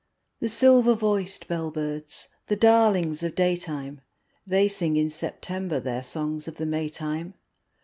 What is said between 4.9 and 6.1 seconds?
in September their